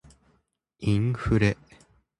[0.79, 1.55] インフレ